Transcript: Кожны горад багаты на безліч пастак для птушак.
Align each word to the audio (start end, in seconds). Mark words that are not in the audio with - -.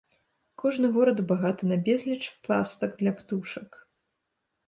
Кожны 0.61 0.87
горад 0.95 1.19
багаты 1.31 1.63
на 1.73 1.77
безліч 1.89 2.19
пастак 2.47 2.91
для 3.01 3.11
птушак. 3.19 3.69